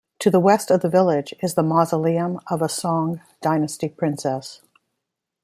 To 0.21 0.31
the 0.31 0.39
west 0.39 0.71
of 0.71 0.81
the 0.81 0.89
village 0.89 1.31
is 1.43 1.53
the 1.53 1.61
mausoleum 1.61 2.39
of 2.49 2.63
a 2.63 2.69
Song 2.69 3.21
dynasty 3.39 3.87
princess. 3.87 4.61